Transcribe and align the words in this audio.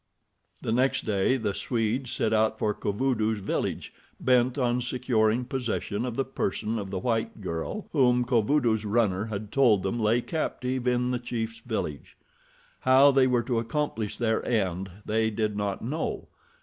The 0.63 0.71
next 0.71 1.05
day 1.05 1.37
the 1.37 1.53
Swedes 1.53 2.09
set 2.11 2.33
out 2.33 2.57
for 2.57 2.73
Kovudoo's 2.73 3.39
village 3.39 3.93
bent 4.19 4.57
on 4.57 4.81
securing 4.81 5.45
possession 5.45 6.05
of 6.07 6.15
the 6.15 6.25
person 6.25 6.79
of 6.79 6.89
the 6.89 6.97
white 6.97 7.39
girl 7.39 7.87
whom 7.91 8.25
Kovudoo's 8.25 8.83
runner 8.83 9.25
had 9.25 9.51
told 9.51 9.83
them 9.83 9.99
lay 9.99 10.19
captive 10.21 10.87
in 10.87 11.11
the 11.11 11.19
chief's 11.19 11.59
village. 11.59 12.17
How 12.79 13.11
they 13.11 13.27
were 13.27 13.43
to 13.43 13.59
accomplish 13.59 14.17
their 14.17 14.43
end 14.43 14.89
they 15.05 15.29
did 15.29 15.55
not 15.55 15.83
know. 15.83 16.29